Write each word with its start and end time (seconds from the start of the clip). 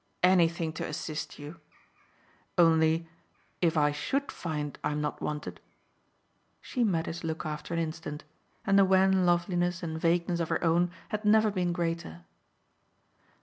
"Anything 0.23 0.73
to 0.73 0.83
assist 0.87 1.37
you. 1.37 1.59
Only, 2.57 3.07
if 3.61 3.77
I 3.77 3.91
SHOULD 3.91 4.31
find 4.31 4.79
I'm 4.83 4.99
not 4.99 5.21
wanted?" 5.21 5.59
She 6.59 6.83
met 6.83 7.05
his 7.05 7.23
look 7.23 7.45
after 7.45 7.75
an 7.75 7.79
instant, 7.79 8.23
and 8.65 8.79
the 8.79 8.83
wan 8.85 9.27
loveliness 9.27 9.83
and 9.83 10.01
vagueness 10.01 10.39
of 10.39 10.49
her 10.49 10.63
own 10.63 10.89
had 11.09 11.23
never 11.23 11.51
been 11.51 11.71
greater. 11.71 12.23